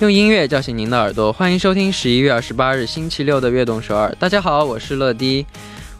[0.00, 4.08] 用音乐叫醒您的耳朵，欢迎收听十一月二十八日星期六的《悦动首尔》。
[4.18, 5.44] 大家好，我是乐迪。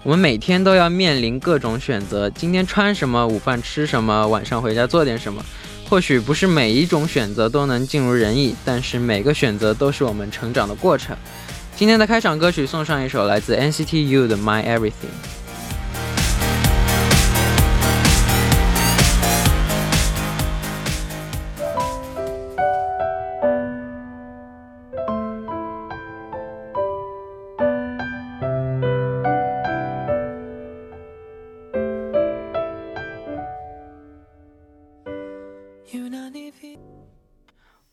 [0.03, 5.45] 我们每天都要面临各种选择，今天穿什么，午饭吃什么，晚上回家做点什么。
[5.87, 11.14] 或许不是每一种选择都能尽如人意，但是每个选择都是我们成长的过程。
[11.77, 14.91] 今天的开场歌曲送上一首来自 NCT U 的《My Everything》。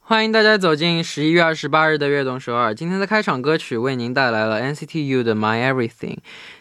[0.10, 2.74] 欢迎大家走进十一月二十八日的悦动首尔。
[2.74, 6.20] 今天的开场歌曲为您带来了 NCT U 的 My Everything。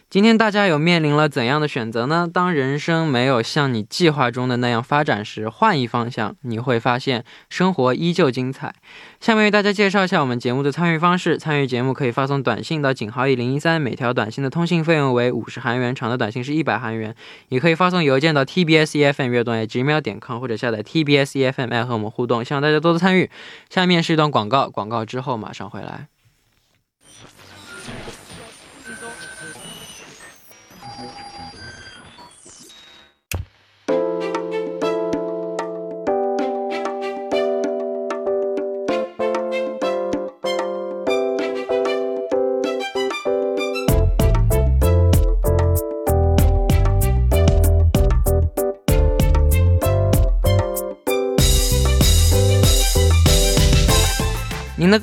[0.09, 2.29] 今天大家有面临了怎样的选择呢？
[2.33, 8.73] 当人生没有像你计划中的那样发展时，换一方向，你会发现生活依旧精彩。
[9.19, 17.11] 下面为大家介绍一下我们节目的参与方式：参与节目可以发送短信到井号一零一三，每条短信的通信费用为五十韩元，长的短信是一百韩元；
[17.49, 22.45] 也可以发送邮件到 tbsefm 悦动 gmail 点 com，或者下载 tbsefm app 和我们互动。
[22.45, 23.29] 希望大家多多参与。
[23.69, 26.07] 下面是一段广告，广告之后马上回来。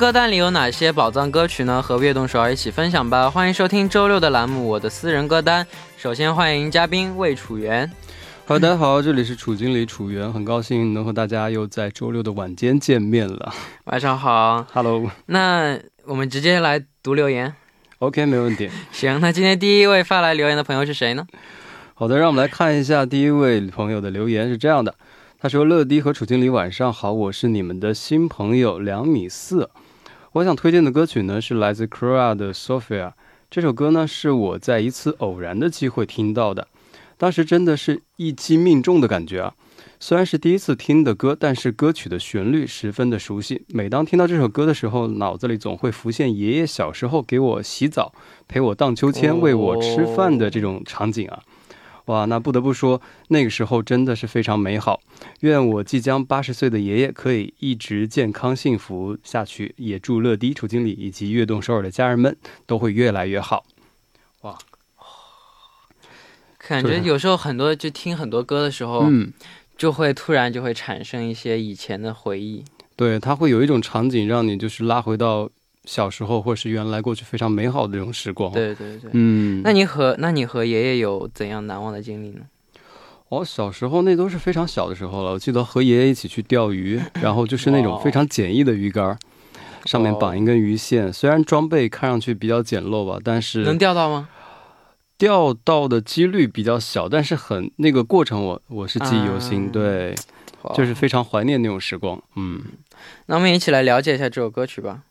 [0.04, 1.80] 歌单里有哪些宝藏歌曲呢？
[1.80, 3.30] 和悦动首尔一起分享吧！
[3.30, 5.64] 欢迎收听周六的栏目《我的私人歌单》。
[5.96, 7.90] 首先欢迎嘉宾魏楚元。
[8.44, 13.54] 好，大家好，这里是楚经理楚元，很高兴能和大家又在周六的晚间见面了。
[13.84, 15.10] 晚上好，Hello。
[15.24, 17.54] 那我们直接来读留言。
[18.00, 18.68] OK，没问题。
[18.92, 21.26] 行，那今天第一位发来留言的朋友是谁呢？
[21.94, 24.94] 好的，让我们来看一下第一位朋友的留言是这样的。
[25.40, 29.70] 他说：“乐迪和楚经理晚上好，我是你们的新朋友两米四。
[30.34, 33.12] 我想推荐的歌曲呢是来自 c r a 的 Sophia。
[33.48, 36.66] 这首歌呢是我在一次偶然的机会听到的，
[37.16, 39.54] 当时真的是一击命中的感觉啊！
[40.00, 43.64] 虽然是第一次听的歌，但是歌曲的旋律十分的熟悉。
[43.68, 48.12] 每当听到这首歌的时候，脑子里总会浮现爷爷小时候给我洗澡、
[48.48, 51.44] 陪我荡秋千、喂我吃饭的这种场景啊。”
[52.06, 55.00] 哇，那不得不说，那个时候真的是非常美好。
[55.40, 63.64] 愿我即将八十岁的爷爷可以一直健康幸福下去，也祝乐迪、楚经理以及悦动首尔的家人们都会越来越好。
[64.42, 64.58] 哇，
[66.58, 69.32] 感觉有时候很多就听很多歌的时候，嗯，
[69.78, 72.62] 就会突然就会产生一些以前的回忆。
[72.96, 75.48] 对，它会有一种场景让你就是拉回到。
[75.84, 78.50] 小时候，或是原来过去非常美好的这种时光。
[78.52, 82.40] 对对对，嗯，那你和那你和爷爷有怎样难忘的经历呢？
[83.30, 85.32] 我小时候那都是非常小的时候了。
[85.32, 89.18] 我记得和爷爷一起去钓鱼， 然后就是那种非常简易的鱼竿，
[89.86, 91.12] 上面绑一根鱼线。
[91.12, 94.28] 虽然装备看上去比较简陋吧，但是能钓到吗？
[95.16, 99.70] 钓到的几率比较小，但是很那个过程，我我是记忆犹新。
[99.70, 100.14] 对，
[100.74, 102.20] 就是非常怀念那种时光。
[102.36, 102.60] 嗯，
[103.26, 105.02] 那我们一起来了解一下这首歌曲吧。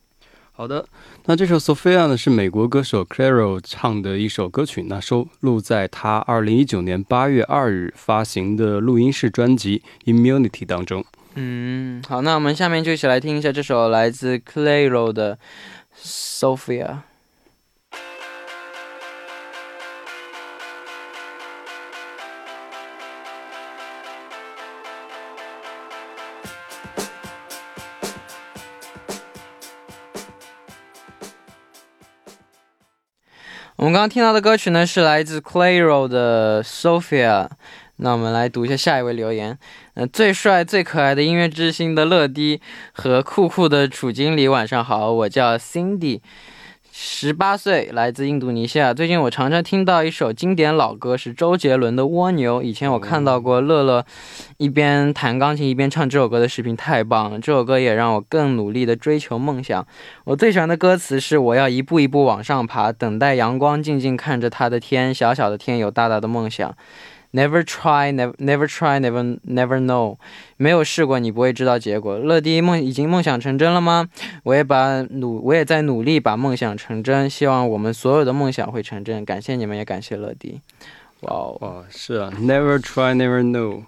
[0.55, 0.85] 好的，
[1.25, 9.81] 那这首 Sophia 呢是美国歌手 Clairo 唱的一首歌曲，那收录在他二零一九年八月二日发行的录音室专辑
[10.13, 11.03] 《Immunity》当中。
[11.33, 15.39] 嗯，好，那我们下面就一起来听一下这首来自 Clairo 的
[15.99, 16.97] Sophia。
[33.75, 37.49] 我们刚刚听到的歌曲呢，是来自 Clairo 的 Sophia。
[37.95, 39.57] 那我们来读一下下一位留言。
[39.95, 42.61] 呃，最帅、最可爱的音乐之星的乐迪
[42.91, 46.21] 和酷酷的楚经理，晚上好，我叫 Cindy。
[46.95, 48.93] 十八岁，来自印度尼西亚。
[48.93, 52.59] 最近我常常听到一首经典老歌，是周杰伦的《蜗牛》。
[52.61, 54.05] 以前我看到过乐乐
[54.57, 57.39] 一边弹钢琴一边唱这首歌的视频，太棒了！
[57.39, 59.83] 这首歌也让我更努力地追求梦想。
[60.25, 66.75] 我最喜欢的歌词是：我要一步一步往上爬，等待阳光，静静看着他的天，小小的天有大大的梦想。
[67.33, 70.17] Never try, never never try, never never know。
[70.57, 72.19] 没有试过，你不会知道结果。
[72.19, 74.07] 乐迪梦已经梦想成真了吗？
[74.43, 77.27] 我也把努，我也在努力把梦想成真。
[77.27, 79.25] 希望我们所有的梦想会成真。
[79.25, 80.61] 感谢你们，也感谢乐迪。
[81.21, 83.83] 哇哦，是啊，Never try, never know。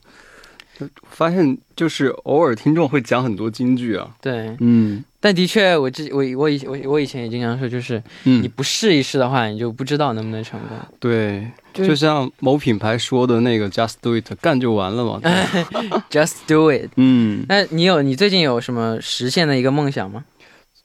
[1.09, 4.15] 发现就是偶尔听众会讲很多金句啊。
[4.19, 10.77] 对，嗯但的确，我之我我以我我以前也经常说，就是你嗯，不试一试的话，你就不知道能不能成功。
[10.99, 15.19] 对，就就像某品牌说的那个 “just do it”，干就完了嘛。
[16.09, 16.89] Just do it。
[16.95, 20.23] 嗯，那你有你最近有什么实现的一个梦想吗？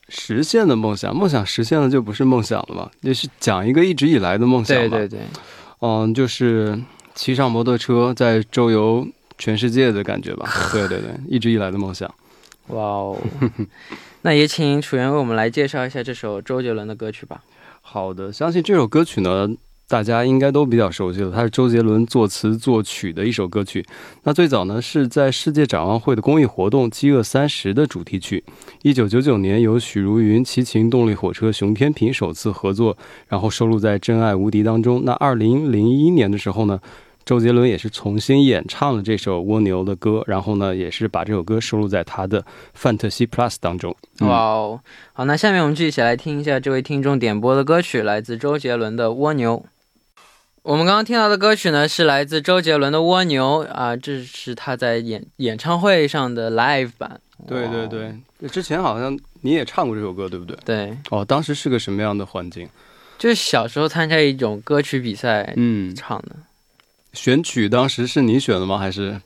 [0.09, 4.89] 实现的梦想，梦想实现了就不是梦想了嘛，也是讲一个一直以来的梦想嘛。
[4.89, 5.21] 对对对，
[5.81, 6.77] 嗯，就是
[7.15, 9.07] 骑上摩托车在周游
[9.39, 10.51] 全世界的感觉吧。
[10.73, 12.13] 对对对，一直以来的梦想。
[12.67, 13.17] 哇哦。
[14.23, 17.43] 那也请楚源为我们来介绍一下这首周杰伦的歌曲吧。
[17.81, 19.49] 好的，相信这首歌曲呢，
[19.91, 21.33] 大家应该都比较熟悉了。
[21.33, 23.85] 它是周杰伦作词作曲的一首歌曲。
[24.23, 28.45] 那最早呢是在世界展望会的公益活动《饥饿三十》的主题曲。
[28.83, 32.97] 一九九九年由许茹芸、齐秦动力火车、熊天平首次合作，
[33.27, 35.03] 然后收录在《真爱无敌》当中。
[35.05, 36.79] 那二零零一年的时候呢，
[37.25, 42.41] 周杰伦也是重新演唱了这首《蜗牛》的歌，然后呢也是把这首歌收录在他的
[42.75, 43.93] 《范特西 Plus》当中。
[44.21, 44.81] 哇哦，
[45.13, 49.57] 好，那下面我们就一起来听一下这位听众点播的歌曲，来自周杰伦的《蜗牛》。
[50.63, 57.19] 我们刚刚听到的歌曲呢，是来自周杰伦的《蜗牛》啊，这是他在演演唱会上的 live 版。
[57.49, 60.57] 对对对，之前好像你也唱过这首歌，对不对？
[60.65, 62.69] 对，哦，当时是个什么样的环境？
[63.19, 66.37] 就是小时候参加一种歌曲比赛嗯，唱的。
[67.15, 68.77] 选曲当时是你选的吗？
[68.77, 69.19] 还是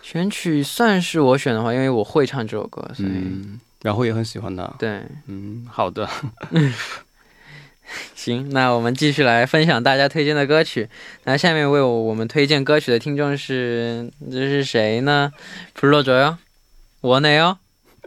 [0.00, 4.64] 选曲算是我选的话，因为我会唱这首歌，所以、嗯，然后也很喜欢他。
[4.78, 5.02] 对。
[5.26, 6.08] 嗯，好的。
[8.14, 10.88] 行，那我们继续来分享大家推荐的歌曲。
[11.24, 15.32] 那下面为我们推荐歌曲的听众是，这是谁呢？
[15.72, 16.36] 普洛卓哟，
[17.00, 17.58] 我呢哟。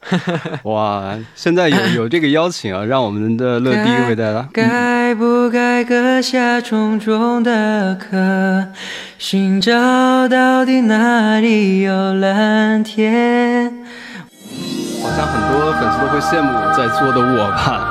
[0.63, 4.49] 哇，现在有有这个邀请啊，让我们的乐迪为大家。
[4.51, 8.67] 该不该搁下重重的壳，
[9.19, 13.85] 寻找到底哪里有蓝天？
[15.03, 17.90] 好像很多粉丝都会羡慕我在座的我吧。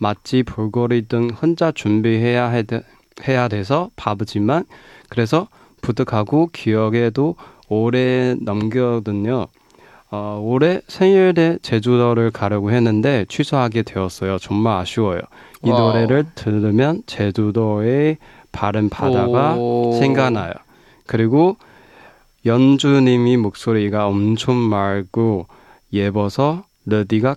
[0.00, 2.64] 맛집 볼거리 등 혼자 준비해야 해
[3.28, 4.64] 해야 돼서 바쁘지만
[5.10, 5.48] 그래서
[5.82, 7.36] 부득하고 기억에도
[7.68, 9.46] 오래 남겼거든요.
[10.10, 14.38] 어, 올해 생일에 제주도를 가려고 했는데 취소하게 되었어요.
[14.38, 15.20] 정말 아쉬워요.
[15.64, 15.92] 이 와우.
[15.92, 18.16] 노래를 들으면 제주도의
[18.50, 19.92] 바른 바다가 오.
[20.00, 20.52] 생각나요.
[21.06, 21.56] 그리고
[22.46, 25.46] 연주님이 목소리가 엄청 맑고
[25.92, 27.36] 예뻐서 러디가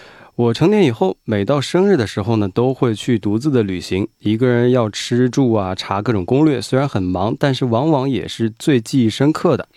[0.35, 6.61] 我成年以后，每到生日的时候呢，都会去独自的旅行，一个人要吃住啊，查各种攻略。
[6.61, 9.67] 虽然很忙，但是往往也是最记忆深刻的。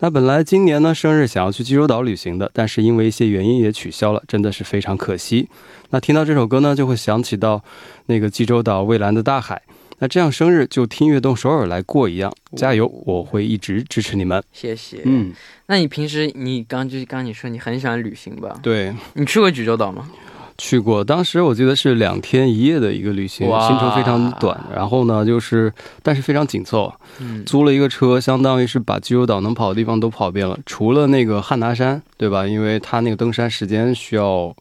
[0.00, 5.48] 那本来今年呢生日想要去济州岛旅行的，但是因为一些原因也取消了，真的是非常可惜。
[5.90, 7.64] 那听到这首歌呢，就会想起到
[8.06, 9.62] 那个济州岛蔚蓝的大海。
[9.98, 12.86] 那这样生日就听悦动首尔来过一样，加油！
[13.06, 14.42] 我会一直支持你们。
[14.52, 15.00] 谢谢。
[15.04, 15.32] 嗯，
[15.66, 18.58] 那你平时你刚就刚你说你很喜欢旅行吧？
[18.62, 20.10] 对，你去过济州岛吗？
[20.56, 32.46] 去过，当时我记得是两天一夜的一个旅行，行程非常短，然后呢就是但是非常紧凑，嗯，租了一个车，相当于是把济州岛能跑的地方都跑遍了，除了那个汉拿山，对吧？
[32.46, 34.54] 因为它那个登山时间需要，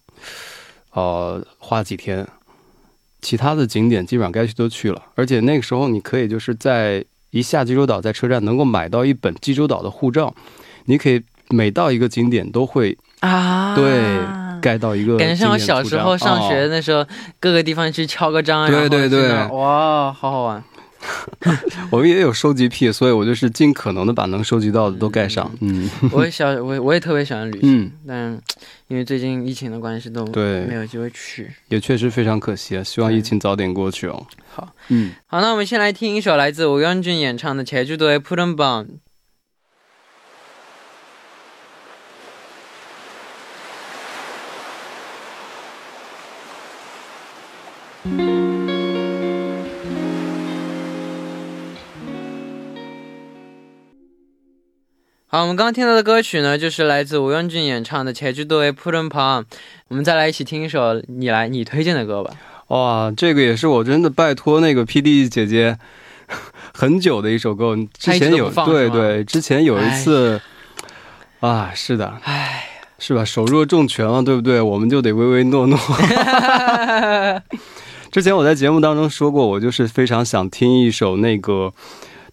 [0.93, 2.27] 呃，花几天，
[3.23, 10.35] 其他的景点基本上该去都去了，而且那个时候你可以就是在一下济州岛，在车站能够买到一本济州岛的护照，
[10.85, 14.19] 你可以每到一个景点都会啊，对
[14.61, 17.05] 盖到一个感觉像我小时候上学哦那时候，
[17.39, 19.29] 各个地方去敲个章，对对对。
[19.47, 20.63] 哇，好好玩。
[21.90, 25.50] 我们也有收集癖，所以我就是尽可能的把能收集到的都盖上。
[25.60, 28.42] 嗯 我也小，我也我也特别喜欢旅行，嗯，但
[28.88, 31.50] 因为最近疫情的关系都对没有机会去。
[31.68, 34.26] 也确实非常可惜啊，希望疫情早点过去哦。
[34.52, 35.12] 好，嗯。
[35.26, 38.86] 好，那我们先来听一首来自吴元俊演唱的《제주도의푸른밤》。
[55.33, 59.41] 好，我们刚刚听到的歌曲呢，就是来自吴用俊演唱的《才智多为扑人旁》。
[59.87, 62.29] 我们再来一起听一首你来你推荐的歌吧。
[62.67, 65.79] 哇，这个也是我真的拜托那个 PD 姐姐
[66.75, 67.75] 很久的一首歌。
[67.97, 70.39] 之前有对对，之前有一次。
[71.39, 73.25] 啊，是的，哎，是吧？
[73.25, 74.61] 手若重拳了，对不对？
[74.61, 75.79] 我们就得唯唯诺诺。
[78.11, 81.73] 之前我在节目当中说过，我就是非常想听一首那个。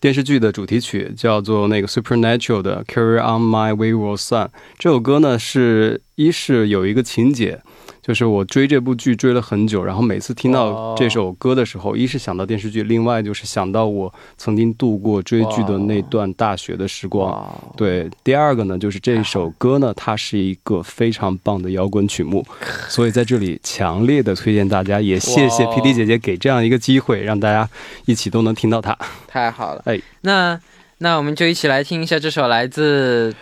[0.00, 4.49] 电视剧的主题曲叫做那个 Supernatural 的 Carry On My Wayward Son。
[4.78, 7.61] 这首歌呢，是一是有一个情节。
[8.02, 17.47] 就是我追这部剧追了很久，然后每次听到这首歌的时候，一是想到电视剧，另外就是想到我曾经度过追剧的那段大学的时光。
[17.76, 22.44] 对，第二个呢，就是这首歌呢，它是一个非常棒的摇滚曲目，
[22.88, 27.68] 所以在这里强烈的推荐大家，也谢谢 P D 姐姐给这样一个机会，让大家
[28.06, 28.97] 一起都能听到它。
[29.26, 30.59] 太好了，哎，那
[30.99, 33.35] 那我们就一起来听一下这首来自。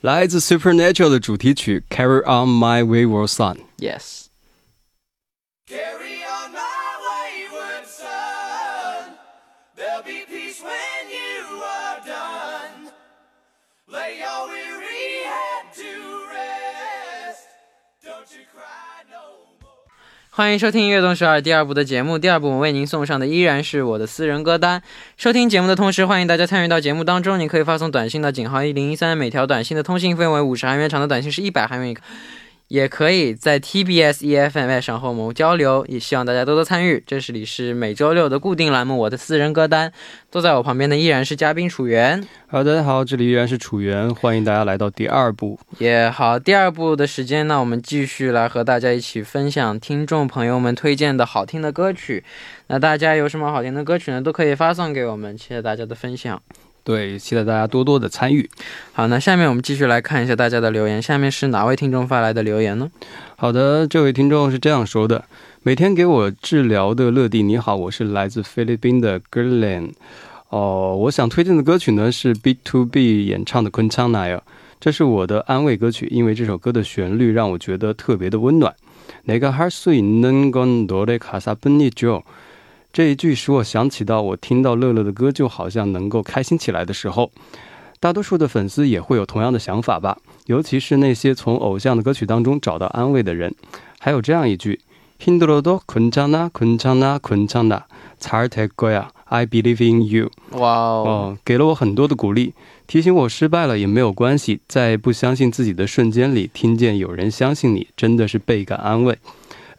[0.00, 4.24] 来自 Supernatural 的主题曲《Carry On My Wayward Son》。Yes。
[20.39, 22.17] 欢迎收听《悦动十二》第二部的节目。
[22.17, 24.81] 第二部我为您送上的依然是我的私人歌单。
[25.17, 27.37] 收听节目的同时，欢迎大家参与到节目当中。
[27.37, 32.01] 您可以发送短信到井号一零一三，每条短信的通信费为五十韩元，长的短信是一百韩元一个。
[32.69, 37.03] 也可以在 TBS EFM 上和我们交流，也希望大家多多参与。
[37.05, 39.91] 这里是每周六的固定栏目，我的私人歌单。
[40.31, 42.23] 坐在我旁边的依然是嘉宾楚源。
[42.47, 45.59] 好，大家好，这里依然是楚源，欢迎大家来到第二部。
[45.79, 52.23] 也好，第二部的时间呢，我们继续来和大家一起分享听众朋友们推荐的好听的歌曲。
[52.67, 54.21] 那大家有什么好听的歌曲呢？
[54.21, 56.39] 都可以发送给我们，谢谢大家的分享。
[56.84, 58.48] 对，期待大家多多的参与。
[58.92, 61.00] 好，那下面我们继续来看一下大家的留言。
[61.00, 62.90] 下面是哪位听众发来的留言呢？
[63.36, 65.24] 好的，这位听众是这样说的：
[65.62, 69.90] 每天给我治疗的乐蒂，你好，我是来自菲律宾的 g i r l a n
[70.50, 74.36] 哦，我想推荐的歌曲呢是 B to B 演唱的《昆昌奈尔》，
[74.78, 78.74] 这是我的安慰歌曲，因为这首歌的旋律让我觉得特别的温暖。
[79.24, 82.22] 哪个할수있는건노래가사뿐이죠
[82.91, 87.31] 这一句使我想起到，我听到乐乐的歌就好像能够开心起来的时候。
[87.99, 90.17] 大多数的粉丝也会有同样的想法吧？
[90.45, 93.53] 尤其是那些从偶像的歌曲当中找到安慰的人。
[93.99, 94.79] 还有这样一句
[95.21, 97.81] ：Hindurodo Kunchana Kunchana Kunchana
[98.21, 100.31] Tarte Goya I Believe In You。
[100.51, 102.53] 哇哦，给了我很多的鼓励，
[102.87, 109.17] 提醒我失败了也没有关系，在不相信自己的瞬间里听见有人相信你，真的是倍感安慰。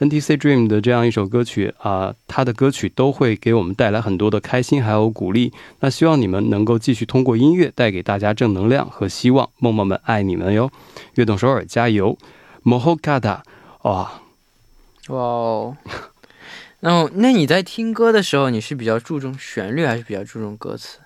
[0.00, 5.52] NTC Dream 的这样一首歌曲啊，他的歌曲都会给我们带来很多的开心还有鼓励。
[5.80, 9.50] 那希望你们能够继续通过音乐带给大家正能量和希望。
[9.58, 10.70] 梦梦们爱你们哟！
[11.16, 12.16] 悦动首尔加油
[12.64, 13.40] ！Mohokata，
[13.82, 14.22] 哇
[15.08, 15.76] 哇哦！
[16.80, 21.00] 那那你在听歌的时候，你是比较注重旋律还是比较注重歌词？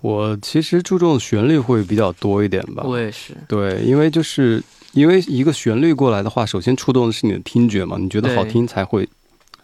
[0.00, 2.84] 我其实注重旋律会比较多一点吧。
[2.86, 3.34] 我也是。
[3.48, 4.62] 对，因为就是。
[4.92, 9.08] 因为一个旋律过来的话，首先触动的是你的听觉嘛，你觉得好听才会，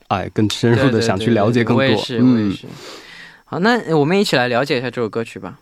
[0.09, 1.85] 哎，更深入的想去了解更多。
[1.85, 2.67] 我也是，我也是。
[3.45, 5.59] 好，那我们一起来了解一下这首歌曲吧。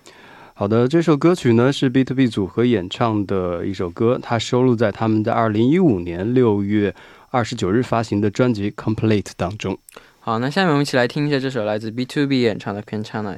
[0.55, 6.95] 好的，这首歌曲呢是 B to B 组合演唱的一首歌，它收录在他们在二零一五年六月
[7.31, 9.79] 二十九日发行的专辑《Complete》当中。
[10.21, 13.35] 好，那下面我们一起来听一下这首来自 B to B 演唱的《Can China》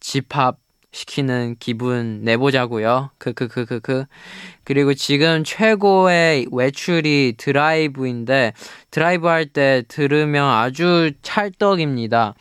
[0.00, 0.58] 집합
[0.90, 3.10] 시키는 기분 내보자고요.
[3.18, 4.06] 크크크크크.
[4.64, 8.54] 그리고 지금 최고의 외출이 드라이브인데
[8.90, 12.34] 드라이브 할 때 들으면 아주 찰떡입니다.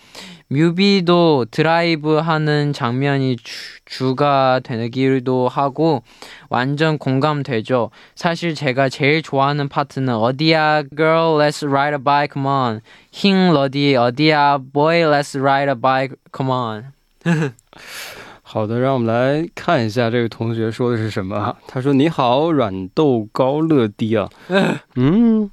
[0.49, 3.37] 뮤비도 드라이브 하는 장면이
[3.85, 6.03] 주, 가 되기도 하고
[6.49, 7.91] 완전 공감되죠.
[8.15, 12.81] 사실 제가 제일 좋아하는 파트는 어디야 girl let's ride a bike come on.
[13.11, 16.93] 힝 러디 어디야 boy let's ride a bike come on.
[18.57, 21.55] 好的，让我们来看一下这位同学说的是什么。
[21.67, 24.27] 他说：“你好，软豆高乐迪啊，
[24.97, 25.47] 嗯，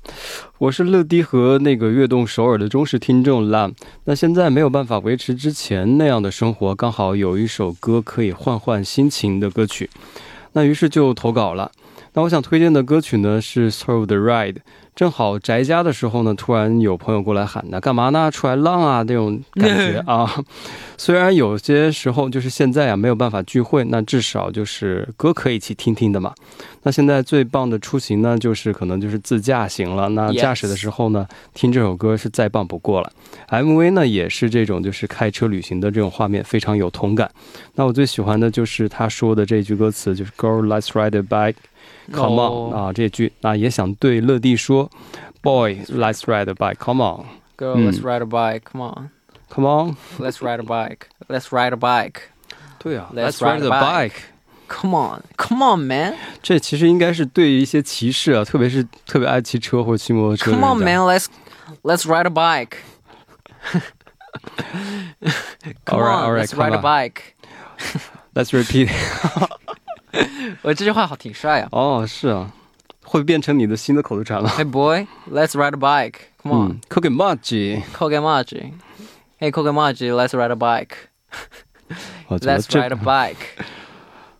[0.56, 3.70] 我是乐迪和那个悦动首尔的忠实听众啦。
[4.04, 9.90] 那现在没有办法维持之前那样的生活，刚好有一首歌可以换换心情的歌曲，
[10.52, 11.70] 那于是就投稿了。
[12.14, 14.54] 那我想推荐的歌曲呢是《Throw the Ride》。”
[14.95, 18.31] 正好宅家的时候呢，突然有朋友过来喊：“他干嘛呢？
[18.31, 20.31] 出来浪啊！”那种感觉啊。
[20.97, 26.33] 虽然有些时候就是现在啊没有办法聚会，那至少就是歌可以一起听听的嘛。
[26.85, 30.09] 那现在最棒的出行呢，就是可能就是自驾行了。
[30.11, 33.11] 那驾驶的时候呢，听这首歌是再棒不过了。
[33.49, 37.29] MV 呢也是这种就是开车旅行的这种画面，非常有同感。
[37.75, 41.57] 那我最喜欢的就是他说的这句歌词，就是 “Girl, let's ride a bike.”
[42.12, 44.89] Come on 啊，这句那也想对乐蒂说，
[45.41, 46.77] Boy, let's ride a bike.
[46.84, 47.25] Come on,
[47.56, 48.63] girl, let's ride a bike.
[48.72, 49.10] Come on,
[49.50, 51.08] come on, let's ride a bike.
[51.27, 52.22] Let's ride a bike.
[52.79, 54.15] 对啊，Let's ride a bike.
[54.68, 56.15] Come on, come on, man.
[56.41, 60.51] 这其实应该是对于一些骑士啊，特别是特别爱骑车或者骑摩托车。
[60.51, 61.27] Come on, man, let's
[61.84, 62.77] let's ride a bike.
[65.86, 67.36] Come on, let's ride a bike.
[68.34, 68.89] Let's repeat.
[70.62, 71.70] 我这句话好挺帅啊！
[71.72, 72.51] 哦，是啊，
[73.03, 74.50] 会变成你的新的口头禅了。
[74.50, 76.15] Hey boy, let's ride a bike.
[76.41, 77.84] Come on, Koge Maji.
[77.94, 78.74] Koge Maji.
[79.39, 81.10] Hey Koge Maji, let's ride a bike.
[82.29, 83.63] Let's ride a bike.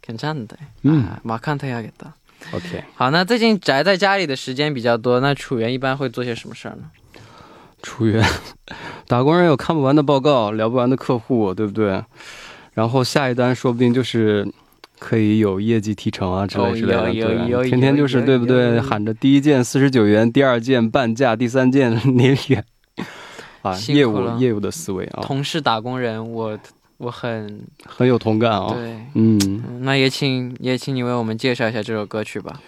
[0.02, 0.56] 괜찮은 데。
[0.84, 2.14] 嗯，马看他야겠 다。
[2.52, 2.84] OK。
[2.96, 6.90] 好，那最近宅在家里的时间比较多，那楚源一般会做些什么事儿呢？
[7.84, 8.26] 楚源，
[9.08, 12.04] 打工人有看不完的报告，聊不完的客户，对不对？
[12.74, 14.52] 然后下一单说不定就是。
[15.05, 18.81] 可以有业绩提成啊之类之类的，对，天天就是对不对？
[18.81, 22.65] 喊着第一件四十九元，第二件半价，第三件零元，
[23.61, 25.21] 啊，业务业务的思维啊。
[25.23, 26.59] 同事打工人，我
[26.97, 28.73] 我很很有同感啊。
[28.73, 32.59] 对，嗯，那也请也请你为我们介绍一下这首歌曲吧。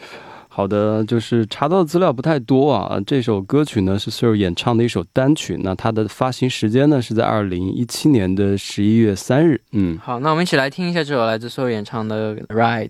[0.57, 2.99] 好的，就是查到的资料不太多啊。
[3.07, 9.61] 这首歌曲呢是 Sir 演唱的一首单曲，那它的发行时间呢是在二零一七年的十一月三日。
[9.73, 12.88] 嗯，好，那我们一起来听一下这首来自 Sir 演唱的《Ride》。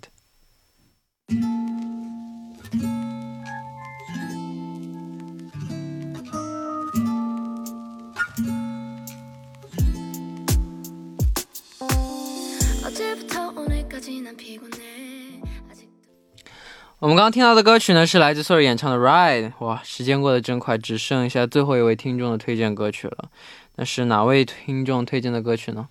[16.99, 19.51] 我们刚刚听到的歌曲呢，是来自 Sorry 演唱的《Ride》。
[19.59, 23.29] 哇，时间过得真快，只剩下最后一位听众的推荐歌曲了。
[23.75, 25.89] 那是哪位听众推荐的歌曲呢？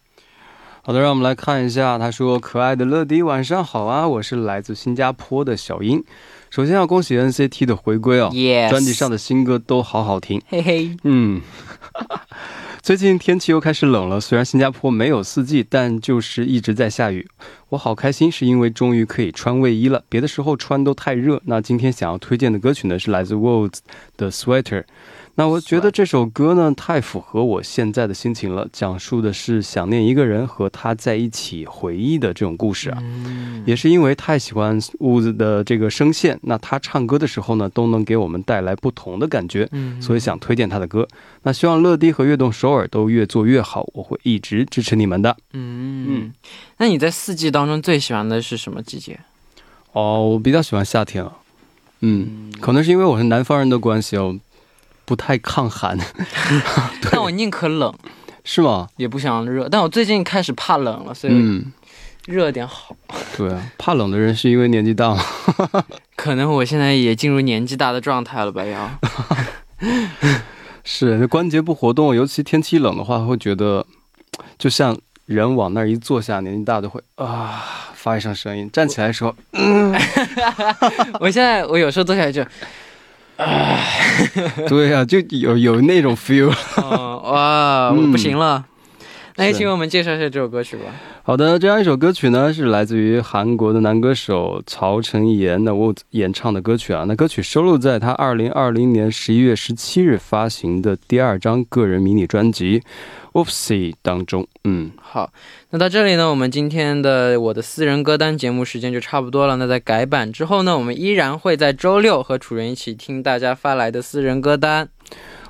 [0.82, 2.00] 好的，让我们来看一下。
[2.00, 4.08] 他说：“可爱的乐迪，晚上好啊！
[4.08, 6.04] 我是来自新加坡的小英。
[6.50, 8.32] 首先要恭喜 NCT 的回归哦，
[8.72, 10.42] 专辑上的新歌都好好听。
[10.50, 11.40] 嘿嘿，嗯。”
[12.86, 17.28] 最近天气又开始冷了，虽然新加坡没有四季，但就是一直在下雨。
[17.70, 21.42] 我好开心，是因为终于可以穿卫衣了，别的时候穿都太热。
[21.46, 23.80] 那今天想要推荐的歌曲呢，是来自 Worlds
[24.18, 24.84] 的 Sweater。
[25.38, 33.04] 那我觉得这首歌呢，太符合我现在的心情了，讲述的是想念一个人和他在一起回忆的这种故事啊。
[33.66, 39.70] 也是因为太喜欢屋子的这个声线，那他唱歌的时候呢，都能给我们带来不同的感觉，
[40.00, 41.06] 所以想推荐他的歌。
[41.44, 45.36] 那希望乐迪和悦动首尔都越做越好，我会一直支持你们的。
[45.52, 46.34] 嗯嗯，
[46.78, 49.20] 那你在四季当中最喜欢的是什么季节？
[49.92, 51.34] 哦，我比较喜欢夏天啊。
[52.00, 54.40] 嗯，可能是因为我是南方人的关系哦。
[55.06, 55.98] 不太抗寒，
[57.12, 57.94] 但我宁可冷，
[58.44, 58.88] 是吗？
[58.98, 61.64] 也不想热，但我最近开始怕冷了，所以
[62.26, 62.96] 热点好。
[63.38, 65.24] 对啊，怕冷的人是因为年纪大吗？
[66.18, 68.64] 可能我现在也进入年纪大的状态了吧？
[68.66, 68.90] 要
[70.84, 73.86] 是关节不活动，尤其天气冷的话，会觉得
[74.58, 77.64] 就像人往那儿一坐下，年纪大的会啊
[77.94, 79.36] 发一声声音，站起来说，
[81.20, 82.44] 我现在我有时候坐下来就。
[83.38, 83.80] 啊，
[84.68, 86.54] 对呀，就有有那种 feel，
[87.24, 88.64] 哇，不行了。
[89.38, 90.84] 也请我们介绍一下这首歌曲吧。
[91.24, 97.04] 好的，这样一首歌曲呢，是来自于韩国的男歌手曹承妍的 Woods 演唱的歌曲啊。
[97.08, 102.80] 那歌曲收录在他二零二零年十一月十七日发行的第二张个人迷你专辑
[103.34, 104.48] 《Oopsie》当中。
[104.64, 105.30] 嗯，好，
[105.72, 109.58] 那到这里呢，我们今天的我的私人歌单节目时间就差不多了。
[109.58, 114.88] 那在改版之后呢，我们依然会在周六和楚人一起听大家发来的私人歌单。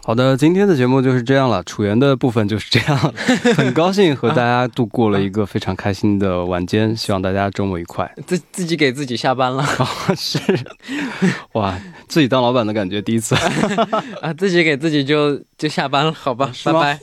[0.04, 3.12] 好的，今天的节目就是这样了，楚原的部分就是这样了。
[3.58, 8.14] 很高兴和大家度过了一个非常开心的晚间，希望大家周末愉快。
[8.28, 9.66] 自自己给自己下班了，
[10.16, 10.38] 是，
[11.54, 11.76] 哇，
[12.08, 13.34] 自己当老板的感觉，第一次
[14.22, 17.00] 啊，自己给自己就就下班了，好吧，拜拜，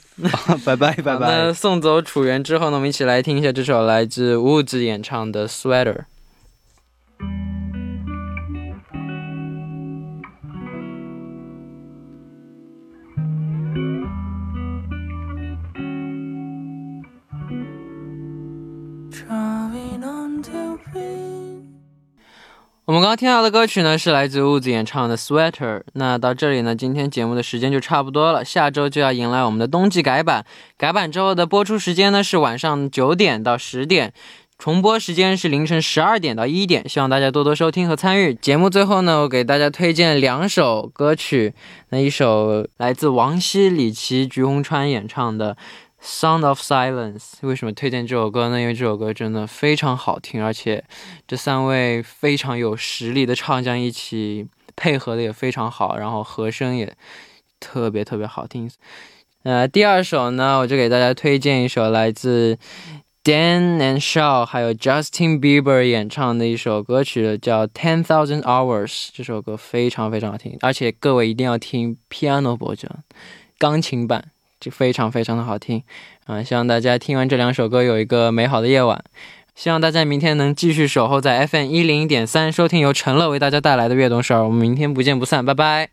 [0.65, 1.27] 拜拜拜拜。
[1.27, 5.93] 那送走楚原之后呢，我们一起来听一下这首来自 Woods 演唱的《Sweater》。
[22.85, 25.79] 我们刚刚听到的歌曲呢，是来自屋子演唱的《Sweater》。
[25.95, 28.45] 那到这里呢，今天节目的时间就差不多了。
[28.45, 30.45] 下周就要迎来我们的冬季改版，
[30.77, 34.13] 改版之后的播出时间呢是晚上九点到十点，
[34.59, 36.89] 重播时间是凌晨十二点到一点。
[36.89, 38.35] 希望大家多多收听和参与。
[38.35, 41.55] 节目最后呢，我给大家推荐两首歌曲，
[41.91, 45.55] 那一首来自王希、李琦、鞠红川演唱的。
[46.03, 48.61] 《Sound of Silence》为什么推荐这首歌呢？
[48.61, 50.85] 因为这首歌真的非常好听，而且
[51.29, 56.93] 这三位非常有实力的唱将一起配合的也非常好，然后和声也
[57.61, 58.69] 特别特别好听。
[59.45, 62.59] 呃，第二首呢，我就给大家推荐一首来自
[63.23, 68.89] Dan and Shaw 还有 Justin Bieber 演唱的一首歌曲，叫《Ten Thousand Hours》。
[69.15, 73.05] 这首歌非常非常好听，而且各位一定要听 Piano 版本，
[73.57, 74.32] 钢琴版。
[74.63, 75.83] 就非常非常的好听，
[76.25, 79.03] 啊，希望大家听完这两首歌有一个美好的夜晚，
[79.57, 85.91] 希望大家明天能继续守候在 FM 一零点三，收听由陈乐为大家带来的悦动事儿，我们明天不见不散，拜拜。